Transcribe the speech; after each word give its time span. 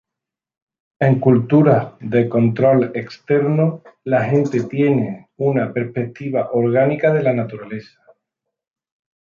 En 0.99 1.19
culturas 1.19 1.91
de 1.99 2.27
control 2.27 2.91
externo, 2.95 3.83
la 4.03 4.23
gente 4.23 4.63
tiene 4.63 5.29
una 5.37 5.71
perspectiva 5.71 6.49
orgánica 6.53 7.13
de 7.13 7.21
la 7.21 7.33
naturaleza. 7.33 8.01